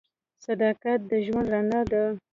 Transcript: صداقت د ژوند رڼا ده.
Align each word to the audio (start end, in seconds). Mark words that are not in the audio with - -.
صداقت 0.45 0.99
د 1.09 1.11
ژوند 1.25 1.47
رڼا 1.53 1.81
ده. 1.91 2.03